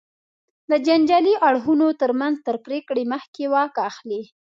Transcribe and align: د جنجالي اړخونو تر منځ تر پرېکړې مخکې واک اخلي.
د 0.69 0.71
جنجالي 0.87 1.33
اړخونو 1.47 1.87
تر 2.01 2.11
منځ 2.19 2.35
تر 2.47 2.55
پرېکړې 2.65 3.03
مخکې 3.13 3.43
واک 3.53 3.75
اخلي. 3.89 4.21